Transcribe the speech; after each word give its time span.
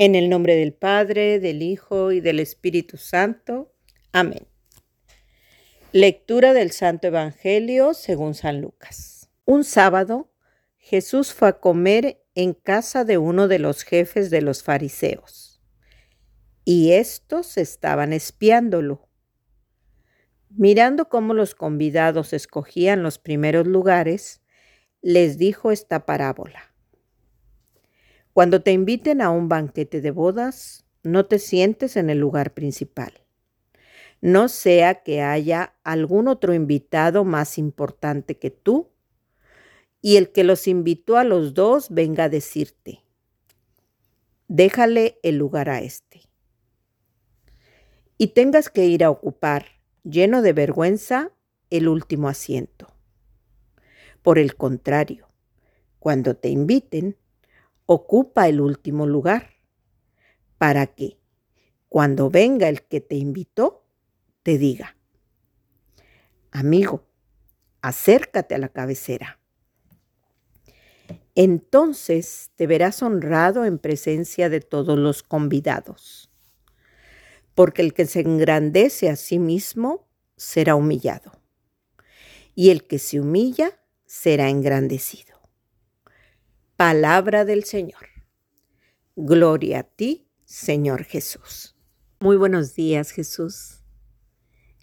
En 0.00 0.14
el 0.14 0.30
nombre 0.30 0.54
del 0.54 0.74
Padre, 0.74 1.40
del 1.40 1.60
Hijo 1.60 2.12
y 2.12 2.20
del 2.20 2.38
Espíritu 2.38 2.96
Santo. 2.98 3.74
Amén. 4.12 4.46
Lectura 5.90 6.52
del 6.52 6.70
Santo 6.70 7.08
Evangelio 7.08 7.94
según 7.94 8.34
San 8.34 8.60
Lucas. 8.60 9.28
Un 9.44 9.64
sábado, 9.64 10.30
Jesús 10.76 11.34
fue 11.34 11.48
a 11.48 11.58
comer 11.58 12.24
en 12.36 12.54
casa 12.54 13.04
de 13.04 13.18
uno 13.18 13.48
de 13.48 13.58
los 13.58 13.82
jefes 13.82 14.30
de 14.30 14.40
los 14.40 14.62
fariseos, 14.62 15.60
y 16.64 16.92
estos 16.92 17.56
estaban 17.58 18.12
espiándolo. 18.12 19.08
Mirando 20.48 21.08
cómo 21.08 21.34
los 21.34 21.56
convidados 21.56 22.32
escogían 22.32 23.02
los 23.02 23.18
primeros 23.18 23.66
lugares, 23.66 24.42
les 25.02 25.38
dijo 25.38 25.72
esta 25.72 26.06
parábola. 26.06 26.67
Cuando 28.38 28.62
te 28.62 28.70
inviten 28.70 29.20
a 29.20 29.30
un 29.30 29.48
banquete 29.48 30.00
de 30.00 30.12
bodas, 30.12 30.86
no 31.02 31.26
te 31.26 31.40
sientes 31.40 31.96
en 31.96 32.08
el 32.08 32.20
lugar 32.20 32.54
principal. 32.54 33.12
No 34.20 34.48
sea 34.48 35.02
que 35.02 35.22
haya 35.22 35.74
algún 35.82 36.28
otro 36.28 36.54
invitado 36.54 37.24
más 37.24 37.58
importante 37.58 38.38
que 38.38 38.52
tú 38.52 38.92
y 40.00 40.18
el 40.18 40.30
que 40.30 40.44
los 40.44 40.68
invitó 40.68 41.16
a 41.16 41.24
los 41.24 41.52
dos 41.52 41.90
venga 41.90 42.22
a 42.22 42.28
decirte, 42.28 43.02
déjale 44.46 45.18
el 45.24 45.36
lugar 45.36 45.68
a 45.68 45.80
este. 45.80 46.20
Y 48.18 48.28
tengas 48.28 48.70
que 48.70 48.86
ir 48.86 49.02
a 49.02 49.10
ocupar, 49.10 49.66
lleno 50.04 50.42
de 50.42 50.52
vergüenza, 50.52 51.32
el 51.70 51.88
último 51.88 52.28
asiento. 52.28 52.86
Por 54.22 54.38
el 54.38 54.54
contrario, 54.54 55.26
cuando 55.98 56.36
te 56.36 56.50
inviten, 56.50 57.16
ocupa 57.90 58.48
el 58.48 58.60
último 58.60 59.06
lugar, 59.06 59.54
para 60.58 60.88
que 60.88 61.18
cuando 61.88 62.28
venga 62.28 62.68
el 62.68 62.82
que 62.82 63.00
te 63.00 63.14
invitó, 63.14 63.86
te 64.42 64.58
diga, 64.58 64.94
amigo, 66.50 67.06
acércate 67.80 68.54
a 68.54 68.58
la 68.58 68.68
cabecera. 68.68 69.40
Entonces 71.34 72.50
te 72.56 72.66
verás 72.66 73.02
honrado 73.02 73.64
en 73.64 73.78
presencia 73.78 74.50
de 74.50 74.60
todos 74.60 74.98
los 74.98 75.22
convidados, 75.22 76.30
porque 77.54 77.80
el 77.80 77.94
que 77.94 78.04
se 78.04 78.20
engrandece 78.20 79.08
a 79.08 79.16
sí 79.16 79.38
mismo 79.38 80.10
será 80.36 80.74
humillado, 80.74 81.32
y 82.54 82.68
el 82.68 82.86
que 82.86 82.98
se 82.98 83.18
humilla 83.18 83.80
será 84.04 84.50
engrandecido. 84.50 85.37
Palabra 86.78 87.44
del 87.44 87.64
Señor. 87.64 88.06
Gloria 89.16 89.80
a 89.80 89.82
ti, 89.82 90.30
Señor 90.44 91.02
Jesús. 91.02 91.74
Muy 92.20 92.36
buenos 92.36 92.76
días, 92.76 93.10
Jesús. 93.10 93.82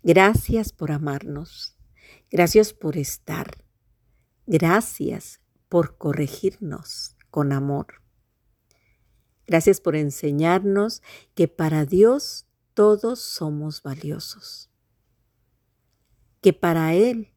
Gracias 0.03 0.73
por 0.73 0.91
amarnos. 0.91 1.77
Gracias 2.29 2.73
por 2.73 2.97
estar. 2.97 3.63
Gracias 4.45 5.39
por 5.69 5.97
corregirnos 5.97 7.15
con 7.31 7.53
amor. 7.53 8.01
Gracias 9.47 9.79
por 9.79 9.95
enseñarnos 9.95 11.01
que 11.33 11.47
para 11.47 11.85
Dios 11.85 12.45
todos 12.73 13.21
somos 13.21 13.81
valiosos. 13.81 14.69
Que 16.41 16.51
para 16.51 16.93
Él 16.93 17.31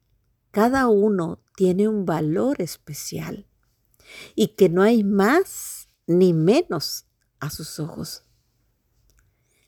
cada 0.50 0.88
uno 0.88 1.44
tiene 1.54 1.86
un 1.86 2.04
valor 2.04 2.60
especial 2.60 3.47
y 4.34 4.48
que 4.48 4.68
no 4.68 4.82
hay 4.82 5.04
más 5.04 5.88
ni 6.06 6.32
menos 6.32 7.06
a 7.40 7.50
sus 7.50 7.78
ojos. 7.78 8.24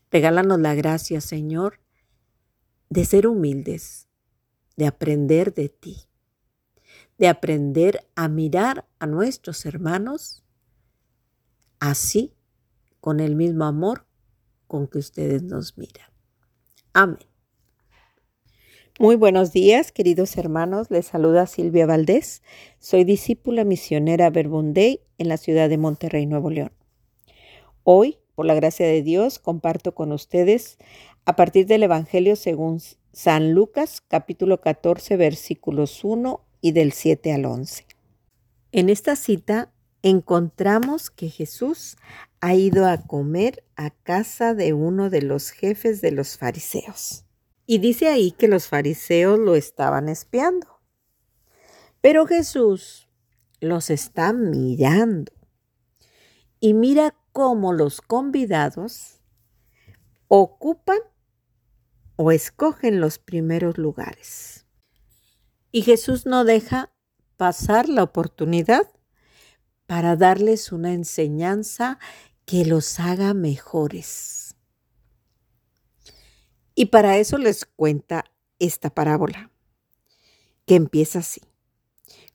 Regálanos 0.09 0.59
la 0.59 0.75
gracia, 0.75 1.21
Señor, 1.21 1.79
de 2.89 3.05
ser 3.05 3.27
humildes, 3.27 4.07
de 4.75 4.87
aprender 4.87 5.53
de 5.53 5.69
ti, 5.69 6.09
de 7.17 7.27
aprender 7.29 8.05
a 8.15 8.27
mirar 8.27 8.89
a 8.99 9.07
nuestros 9.07 9.65
hermanos 9.65 10.43
así, 11.79 12.35
con 12.99 13.19
el 13.19 13.35
mismo 13.35 13.65
amor 13.65 14.05
con 14.67 14.87
que 14.87 14.99
ustedes 14.99 15.41
nos 15.43 15.77
miran. 15.77 16.09
Amén. 16.93 17.30
Muy 19.01 19.15
buenos 19.15 19.51
días, 19.51 19.91
queridos 19.91 20.37
hermanos. 20.37 20.91
Les 20.91 21.07
saluda 21.07 21.47
Silvia 21.47 21.87
Valdés. 21.87 22.43
Soy 22.77 23.03
discípula 23.03 23.63
misionera 23.63 24.29
Verbundey 24.29 25.01
en 25.17 25.27
la 25.27 25.37
ciudad 25.37 25.69
de 25.69 25.79
Monterrey, 25.79 26.27
Nuevo 26.27 26.51
León. 26.51 26.71
Hoy, 27.81 28.19
por 28.35 28.45
la 28.45 28.53
gracia 28.53 28.85
de 28.85 29.01
Dios, 29.01 29.39
comparto 29.39 29.95
con 29.95 30.11
ustedes 30.11 30.77
a 31.25 31.35
partir 31.35 31.65
del 31.65 31.81
Evangelio 31.81 32.35
según 32.35 32.79
San 33.11 33.53
Lucas, 33.53 34.03
capítulo 34.07 34.61
14, 34.61 35.17
versículos 35.17 36.03
1 36.03 36.39
y 36.61 36.71
del 36.73 36.91
7 36.91 37.33
al 37.33 37.45
11. 37.45 37.87
En 38.71 38.87
esta 38.87 39.15
cita 39.15 39.73
encontramos 40.03 41.09
que 41.09 41.29
Jesús 41.29 41.97
ha 42.39 42.53
ido 42.53 42.85
a 42.85 42.99
comer 42.99 43.63
a 43.75 43.89
casa 43.89 44.53
de 44.53 44.73
uno 44.73 45.09
de 45.09 45.23
los 45.23 45.49
jefes 45.49 46.01
de 46.01 46.11
los 46.11 46.37
fariseos. 46.37 47.25
Y 47.71 47.77
dice 47.77 48.09
ahí 48.09 48.31
que 48.31 48.49
los 48.49 48.67
fariseos 48.67 49.39
lo 49.39 49.55
estaban 49.55 50.09
espiando. 50.09 50.81
Pero 52.01 52.27
Jesús 52.27 53.07
los 53.61 53.89
está 53.89 54.33
mirando. 54.33 55.31
Y 56.59 56.73
mira 56.73 57.15
cómo 57.31 57.71
los 57.71 58.01
convidados 58.01 59.21
ocupan 60.27 60.97
o 62.17 62.33
escogen 62.33 62.99
los 62.99 63.19
primeros 63.19 63.77
lugares. 63.77 64.65
Y 65.71 65.83
Jesús 65.83 66.25
no 66.25 66.43
deja 66.43 66.91
pasar 67.37 67.87
la 67.87 68.03
oportunidad 68.03 68.85
para 69.85 70.17
darles 70.17 70.73
una 70.73 70.91
enseñanza 70.91 71.99
que 72.43 72.65
los 72.65 72.99
haga 72.99 73.33
mejores. 73.33 74.40
Y 76.75 76.85
para 76.85 77.17
eso 77.17 77.37
les 77.37 77.65
cuenta 77.65 78.25
esta 78.59 78.89
parábola, 78.89 79.51
que 80.65 80.75
empieza 80.75 81.19
así. 81.19 81.41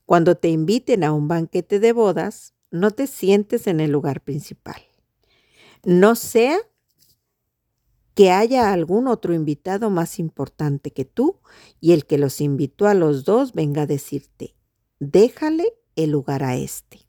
Cuando 0.05 0.37
te 0.37 0.49
inviten 0.49 1.05
a 1.05 1.13
un 1.13 1.29
banquete 1.29 1.81
de 1.81 1.93
bodas, 1.93 2.55
no 2.71 2.91
te 2.91 3.07
sientes 3.07 3.67
en 3.67 3.81
el 3.81 3.91
lugar 3.91 4.23
principal. 4.23 4.83
No 5.85 6.17
sea 6.17 6.59
que 8.15 8.31
haya 8.31 8.73
algún 8.73 9.09
otro 9.09 9.35
invitado 9.35 9.91
más 9.91 10.19
importante 10.19 10.91
que 10.91 11.05
tú 11.05 11.41
y 11.81 11.93
el 11.93 12.07
que 12.07 12.19
los 12.19 12.41
invitó 12.41 12.87
a 12.87 12.95
los 12.95 13.25
dos 13.25 13.53
venga 13.53 13.83
a 13.83 13.87
decirte, 13.87 14.57
déjale 14.99 15.75
el 15.97 16.11
lugar 16.11 16.43
a 16.43 16.57
este. 16.57 17.01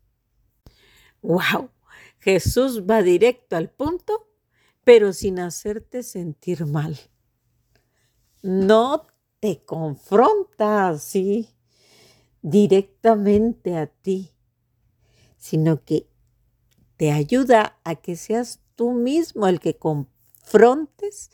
¡Wow! 1.22 1.72
Jesús 2.20 2.84
va 2.84 3.02
directo 3.02 3.56
al 3.56 3.70
punto, 3.70 4.30
pero 4.84 5.14
sin 5.14 5.40
hacerte 5.40 6.04
sentir 6.04 6.66
mal 6.66 6.98
no 8.48 9.06
te 9.42 9.64
confronta 9.64 10.88
así 10.88 11.50
directamente 12.42 13.76
a 13.76 13.88
ti, 13.88 14.32
sino 15.38 15.84
que 15.84 16.08
te 16.96 17.12
ayuda 17.12 17.78
a 17.84 17.96
que 17.96 18.16
seas 18.16 18.62
tú 18.76 18.94
mismo 18.94 19.48
el 19.48 19.60
que 19.60 19.78
confrontes 19.78 21.30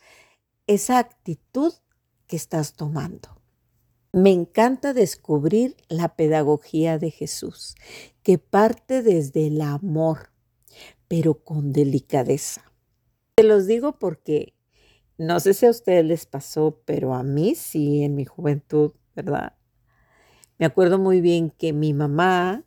esa 0.65 0.97
actitud 0.97 1.73
que 2.25 2.35
estás 2.35 2.73
tomando. 2.73 3.29
Me 4.11 4.31
encanta 4.31 4.93
descubrir 4.93 5.77
la 5.89 6.15
pedagogía 6.15 6.97
de 6.97 7.11
Jesús, 7.11 7.75
que 8.23 8.37
parte 8.39 9.03
desde 9.03 9.47
el 9.47 9.61
amor, 9.61 10.31
pero 11.07 11.43
con 11.43 11.73
delicadeza. 11.73 12.71
Te 13.35 13.43
los 13.43 13.67
digo 13.67 13.99
porque 13.99 14.53
no 15.17 15.39
sé 15.39 15.53
si 15.53 15.65
a 15.65 15.69
ustedes 15.71 16.05
les 16.05 16.25
pasó, 16.25 16.81
pero 16.85 17.13
a 17.13 17.23
mí 17.23 17.55
sí, 17.55 18.03
en 18.03 18.15
mi 18.15 18.25
juventud, 18.25 18.93
¿verdad? 19.15 19.53
Me 20.57 20.65
acuerdo 20.65 20.97
muy 20.99 21.21
bien 21.21 21.49
que 21.49 21.73
mi 21.73 21.93
mamá 21.93 22.63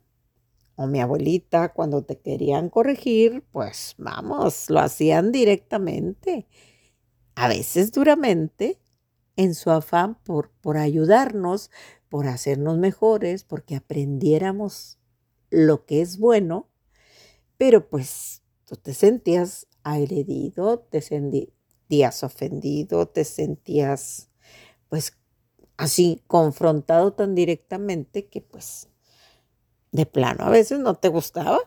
o 0.75 0.87
mi 0.87 1.01
abuelita, 1.01 1.73
cuando 1.73 2.03
te 2.03 2.19
querían 2.19 2.69
corregir, 2.69 3.43
pues 3.51 3.95
vamos, 3.97 4.69
lo 4.69 4.79
hacían 4.79 5.31
directamente, 5.31 6.47
a 7.35 7.47
veces 7.47 7.91
duramente, 7.91 8.79
en 9.35 9.55
su 9.55 9.71
afán 9.71 10.15
por, 10.23 10.51
por 10.61 10.77
ayudarnos, 10.77 11.71
por 12.09 12.27
hacernos 12.27 12.77
mejores, 12.77 13.43
porque 13.43 13.75
aprendiéramos 13.75 14.99
lo 15.49 15.85
que 15.85 16.01
es 16.01 16.17
bueno, 16.19 16.69
pero 17.57 17.89
pues 17.89 18.43
tú 18.65 18.75
te 18.75 18.93
sentías 18.93 19.67
agredido, 19.83 20.79
te, 20.79 21.01
sentías 21.87 22.21
ofendido, 22.23 23.07
te 23.07 23.23
sentías 23.23 24.29
pues 24.89 25.13
así 25.77 26.21
confrontado 26.27 27.13
tan 27.13 27.33
directamente 27.33 28.27
que 28.27 28.41
pues 28.41 28.89
de 29.93 30.05
plano 30.05 30.43
a 30.45 30.49
veces 30.49 30.79
no 30.79 30.95
te 30.95 31.07
gustaba. 31.07 31.59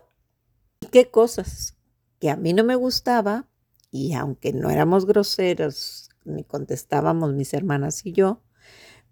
¿Qué 0.93 1.11
cosas 1.11 1.78
que 2.19 2.28
a 2.28 2.37
mí 2.37 2.52
no 2.52 2.64
me 2.64 2.75
gustaba 2.75 3.49
y 3.90 4.12
aunque 4.12 4.52
no 4.52 4.69
éramos 4.69 5.06
groseros 5.06 6.11
ni 6.25 6.44
contestábamos 6.44 7.32
mis 7.32 7.55
hermanas 7.55 8.05
y 8.05 8.12
yo, 8.12 8.43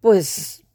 pues 0.02 0.66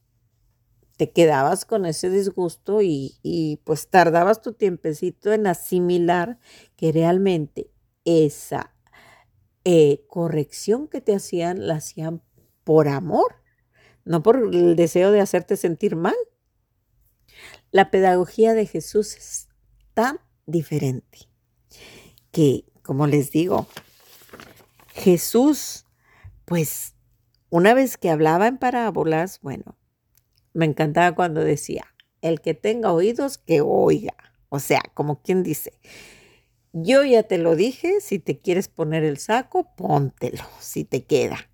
te 0.97 1.11
quedabas 1.11 1.65
con 1.65 1.85
ese 1.85 2.09
disgusto 2.09 2.81
y, 2.81 3.59
pues 3.65 3.87
tardabas 3.87 4.41
tu 4.41 4.53
tiempecito 4.53 5.31
en 5.31 5.45
asimilar 5.45 6.39
que 6.75 6.91
realmente 6.91 7.69
esa 8.03 8.72
eh, 9.65 10.05
corrección 10.07 10.87
que 10.87 11.01
te 11.01 11.15
hacían 11.15 11.67
la 11.67 11.75
hacían 11.75 12.21
por 12.63 12.87
amor, 12.87 13.35
no 14.05 14.23
por 14.23 14.37
el 14.53 14.75
deseo 14.75 15.11
de 15.11 15.21
hacerte 15.21 15.57
sentir 15.57 15.95
mal. 15.95 16.15
La 17.71 17.89
pedagogía 17.89 18.53
de 18.53 18.65
Jesús 18.65 19.15
es 19.15 19.47
tan 19.93 20.19
diferente 20.45 21.29
que, 22.31 22.65
como 22.83 23.07
les 23.07 23.31
digo, 23.31 23.67
Jesús, 24.93 25.85
pues 26.45 26.95
una 27.49 27.73
vez 27.73 27.97
que 27.97 28.09
hablaba 28.09 28.47
en 28.47 28.57
parábolas, 28.57 29.39
bueno, 29.41 29.77
me 30.53 30.65
encantaba 30.65 31.15
cuando 31.15 31.41
decía, 31.41 31.85
el 32.21 32.41
que 32.41 32.53
tenga 32.53 32.93
oídos, 32.93 33.37
que 33.37 33.61
oiga. 33.61 34.15
O 34.49 34.59
sea, 34.59 34.81
como 34.93 35.21
quien 35.21 35.43
dice, 35.43 35.79
yo 36.73 37.03
ya 37.03 37.23
te 37.23 37.37
lo 37.37 37.55
dije, 37.55 38.01
si 38.01 38.17
te 38.17 38.39
quieres 38.39 38.67
poner 38.67 39.03
el 39.03 39.17
saco, 39.19 39.75
póntelo, 39.75 40.43
si 40.59 40.83
te 40.83 41.05
queda. 41.05 41.49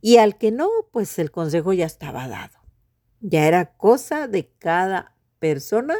Y 0.00 0.18
al 0.18 0.36
que 0.36 0.52
no, 0.52 0.68
pues 0.92 1.18
el 1.18 1.30
consejo 1.30 1.72
ya 1.72 1.86
estaba 1.86 2.28
dado. 2.28 2.58
Ya 3.20 3.48
era 3.48 3.76
cosa 3.76 4.28
de 4.28 4.52
cada 4.58 5.16
persona 5.38 5.96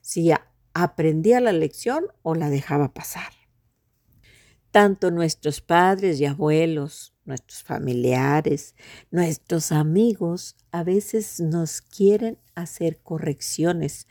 si 0.00 0.32
aprendía 0.72 1.40
la 1.40 1.52
lección 1.52 2.06
o 2.22 2.34
la 2.34 2.50
dejaba 2.50 2.92
pasar. 2.92 3.30
Tanto 4.70 5.10
nuestros 5.10 5.60
padres 5.60 6.20
y 6.20 6.26
abuelos, 6.26 7.14
nuestros 7.24 7.62
familiares, 7.62 8.74
nuestros 9.10 9.70
amigos 9.70 10.56
a 10.70 10.82
veces 10.82 11.40
nos 11.40 11.82
quieren 11.82 12.38
hacer 12.54 13.00
correcciones, 13.02 14.06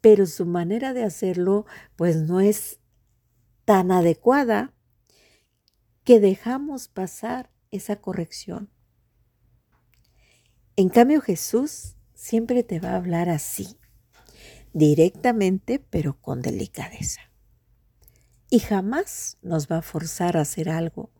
pero 0.00 0.26
su 0.26 0.46
manera 0.46 0.92
de 0.92 1.02
hacerlo 1.02 1.66
pues 1.96 2.16
no 2.16 2.40
es 2.40 2.78
tan 3.66 3.90
adecuada 3.90 4.72
que 6.04 6.20
dejamos 6.20 6.86
pasar 6.86 7.50
esa 7.72 7.96
corrección. 7.96 8.70
En 10.76 10.88
cambio 10.88 11.20
Jesús 11.20 11.96
siempre 12.14 12.62
te 12.62 12.78
va 12.78 12.90
a 12.90 12.96
hablar 12.96 13.28
así, 13.28 13.76
directamente 14.72 15.80
pero 15.80 16.18
con 16.20 16.42
delicadeza. 16.42 17.22
Y 18.50 18.60
jamás 18.60 19.36
nos 19.42 19.66
va 19.68 19.78
a 19.78 19.82
forzar 19.82 20.36
a 20.36 20.42
hacer 20.42 20.68
algo 20.68 21.10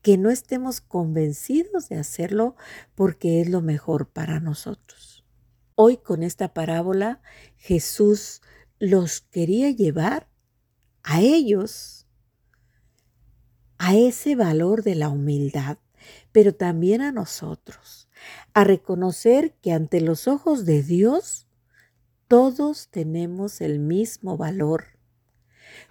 que 0.00 0.16
no 0.16 0.30
estemos 0.30 0.80
convencidos 0.80 1.88
de 1.88 1.98
hacerlo 1.98 2.54
porque 2.94 3.40
es 3.40 3.48
lo 3.48 3.62
mejor 3.62 4.08
para 4.08 4.38
nosotros. 4.38 5.24
Hoy 5.74 5.96
con 5.96 6.22
esta 6.22 6.54
parábola 6.54 7.20
Jesús 7.56 8.42
los 8.78 9.22
quería 9.22 9.70
llevar 9.70 10.28
a 11.02 11.20
ellos 11.20 11.98
a 13.78 13.94
ese 13.94 14.34
valor 14.34 14.82
de 14.82 14.96
la 14.96 15.08
humildad, 15.08 15.78
pero 16.32 16.54
también 16.54 17.00
a 17.00 17.12
nosotros, 17.12 18.08
a 18.52 18.64
reconocer 18.64 19.54
que 19.62 19.72
ante 19.72 20.00
los 20.00 20.26
ojos 20.26 20.64
de 20.64 20.82
Dios 20.82 21.46
todos 22.26 22.88
tenemos 22.88 23.60
el 23.60 23.78
mismo 23.78 24.36
valor. 24.36 24.98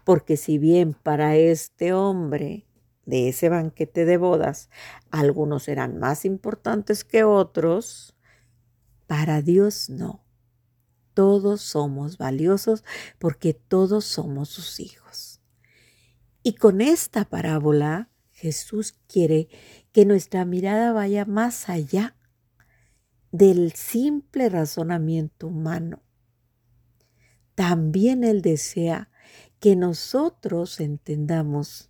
Porque 0.03 0.37
si 0.37 0.57
bien 0.57 0.93
para 0.93 1.35
este 1.37 1.93
hombre 1.93 2.67
de 3.05 3.29
ese 3.29 3.49
banquete 3.49 4.05
de 4.05 4.17
bodas, 4.17 4.69
algunos 5.09 5.67
eran 5.69 5.97
más 5.97 6.25
importantes 6.25 7.03
que 7.03 7.23
otros, 7.23 8.15
para 9.07 9.41
Dios 9.41 9.89
no. 9.89 10.26
Todos 11.17 11.61
somos 11.61 12.19
valiosos 12.19 12.83
porque 13.17 13.55
todos 13.55 14.05
somos 14.05 14.49
sus 14.49 14.79
hijos. 14.79 15.41
Y 16.43 16.53
con 16.53 16.79
esta 16.79 17.25
parábola, 17.25 18.11
Jesús 18.29 18.99
quiere 19.07 19.47
que 19.91 20.05
nuestra 20.05 20.45
mirada 20.45 20.91
vaya 20.91 21.25
más 21.25 21.69
allá 21.69 22.15
del 23.31 23.71
simple 23.71 24.47
razonamiento 24.49 25.47
humano. 25.47 26.03
También 27.55 28.23
Él 28.23 28.43
desea 28.43 29.09
que 29.59 29.75
nosotros 29.75 30.79
entendamos 30.79 31.89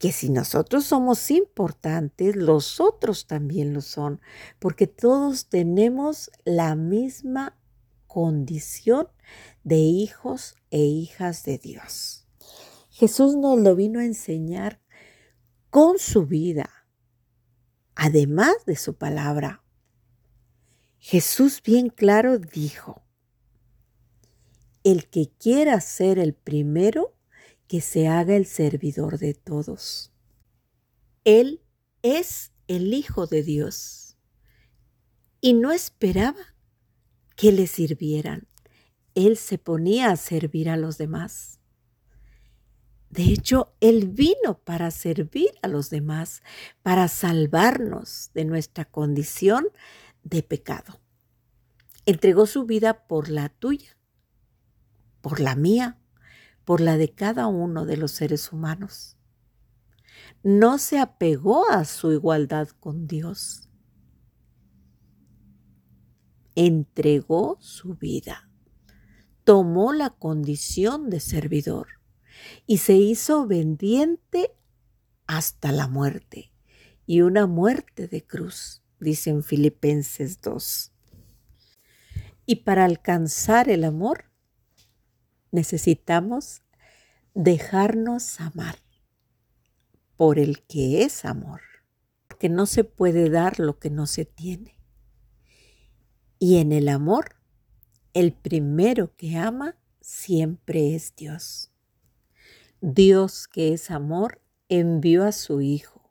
que 0.00 0.10
si 0.10 0.28
nosotros 0.28 0.86
somos 0.86 1.30
importantes, 1.30 2.34
los 2.34 2.80
otros 2.80 3.28
también 3.28 3.72
lo 3.72 3.80
son, 3.80 4.20
porque 4.58 4.88
todos 4.88 5.46
tenemos 5.46 6.32
la 6.44 6.74
misma 6.74 7.56
condición 8.12 9.08
de 9.64 9.76
hijos 9.76 10.54
e 10.70 10.80
hijas 10.80 11.44
de 11.44 11.56
Dios. 11.56 12.26
Jesús 12.90 13.36
nos 13.36 13.58
lo 13.58 13.74
vino 13.74 14.00
a 14.00 14.04
enseñar 14.04 14.82
con 15.70 15.98
su 15.98 16.26
vida, 16.26 16.68
además 17.94 18.52
de 18.66 18.76
su 18.76 18.96
palabra. 18.96 19.64
Jesús 20.98 21.62
bien 21.64 21.88
claro 21.88 22.38
dijo, 22.38 23.02
el 24.84 25.08
que 25.08 25.30
quiera 25.30 25.80
ser 25.80 26.18
el 26.18 26.34
primero, 26.34 27.16
que 27.66 27.80
se 27.80 28.08
haga 28.08 28.36
el 28.36 28.44
servidor 28.44 29.18
de 29.18 29.32
todos. 29.32 30.12
Él 31.24 31.62
es 32.02 32.52
el 32.68 32.92
Hijo 32.92 33.26
de 33.26 33.42
Dios 33.42 34.18
y 35.40 35.54
no 35.54 35.72
esperaba 35.72 36.51
que 37.36 37.52
le 37.52 37.66
sirvieran. 37.66 38.48
Él 39.14 39.36
se 39.36 39.58
ponía 39.58 40.10
a 40.10 40.16
servir 40.16 40.70
a 40.70 40.76
los 40.76 40.98
demás. 40.98 41.60
De 43.10 43.24
hecho, 43.24 43.74
Él 43.80 44.08
vino 44.08 44.58
para 44.64 44.90
servir 44.90 45.50
a 45.60 45.68
los 45.68 45.90
demás, 45.90 46.42
para 46.82 47.08
salvarnos 47.08 48.30
de 48.32 48.46
nuestra 48.46 48.86
condición 48.86 49.66
de 50.24 50.42
pecado. 50.42 51.00
Entregó 52.06 52.46
su 52.46 52.64
vida 52.64 53.06
por 53.06 53.28
la 53.28 53.50
tuya, 53.50 53.98
por 55.20 55.40
la 55.40 55.56
mía, 55.56 55.98
por 56.64 56.80
la 56.80 56.96
de 56.96 57.12
cada 57.12 57.48
uno 57.48 57.84
de 57.84 57.98
los 57.98 58.12
seres 58.12 58.50
humanos. 58.50 59.18
No 60.42 60.78
se 60.78 60.98
apegó 60.98 61.70
a 61.70 61.84
su 61.84 62.12
igualdad 62.12 62.68
con 62.80 63.06
Dios. 63.06 63.68
Entregó 66.54 67.56
su 67.60 67.94
vida. 67.94 68.48
Tomó 69.44 69.92
la 69.92 70.10
condición 70.10 71.10
de 71.10 71.20
servidor 71.20 71.88
y 72.66 72.78
se 72.78 72.94
hizo 72.94 73.42
obediente 73.42 74.54
hasta 75.26 75.72
la 75.72 75.88
muerte 75.88 76.52
y 77.06 77.22
una 77.22 77.46
muerte 77.46 78.08
de 78.08 78.24
cruz, 78.24 78.82
dicen 79.00 79.42
Filipenses 79.42 80.40
2. 80.40 80.92
Y 82.46 82.56
para 82.56 82.84
alcanzar 82.84 83.68
el 83.68 83.84
amor 83.84 84.30
necesitamos 85.50 86.62
dejarnos 87.34 88.40
amar 88.40 88.78
por 90.16 90.38
el 90.38 90.62
que 90.62 91.02
es 91.02 91.24
amor, 91.24 91.60
que 92.38 92.48
no 92.48 92.66
se 92.66 92.84
puede 92.84 93.30
dar 93.30 93.58
lo 93.58 93.78
que 93.78 93.90
no 93.90 94.06
se 94.06 94.24
tiene. 94.24 94.81
Y 96.44 96.56
en 96.56 96.72
el 96.72 96.88
amor, 96.88 97.36
el 98.14 98.32
primero 98.32 99.14
que 99.14 99.36
ama 99.36 99.76
siempre 100.00 100.96
es 100.96 101.14
Dios. 101.14 101.70
Dios 102.80 103.46
que 103.46 103.72
es 103.72 103.92
amor 103.92 104.42
envió 104.68 105.22
a 105.22 105.30
su 105.30 105.60
Hijo 105.60 106.10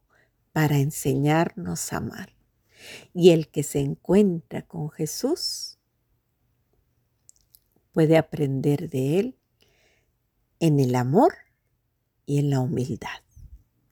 para 0.53 0.77
enseñarnos 0.77 1.91
a 1.91 1.97
amar. 1.97 2.33
Y 3.13 3.31
el 3.31 3.49
que 3.49 3.61
se 3.61 3.81
encuentra 3.81 4.61
con 4.61 4.89
Jesús 4.89 5.79
puede 7.91 8.15
aprender 8.15 8.89
de 8.89 9.19
Él 9.19 9.37
en 10.61 10.79
el 10.79 10.95
amor 10.95 11.33
y 12.25 12.39
en 12.39 12.51
la 12.51 12.61
humildad. 12.61 13.19